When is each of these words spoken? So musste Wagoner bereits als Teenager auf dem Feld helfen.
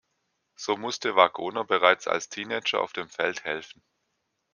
So 0.55 0.77
musste 0.77 1.15
Wagoner 1.15 1.63
bereits 1.63 2.07
als 2.07 2.27
Teenager 2.27 2.81
auf 2.81 2.91
dem 2.91 3.07
Feld 3.07 3.43
helfen. 3.43 3.83